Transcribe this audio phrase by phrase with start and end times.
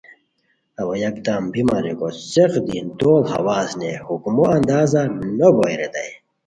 [0.79, 5.01] اوا یکدم بیمان ریکو څیق دی دوڑ ہواز نئے حکمو اندازا
[5.37, 6.11] نو بوئے ریتائے